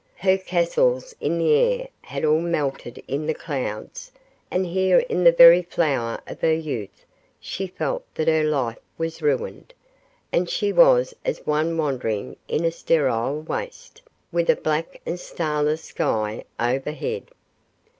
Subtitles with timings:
[0.15, 4.11] Her castles in the air had all melted into clouds,
[4.49, 7.05] and here in the very flower of her youth
[7.39, 9.75] she felt that her life was ruined,
[10.33, 14.01] and she was as one wandering in a sterile waste,
[14.31, 17.29] with a black and starless sky overhead.